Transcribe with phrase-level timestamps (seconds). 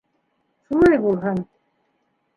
[0.69, 1.45] -Шулай булһын.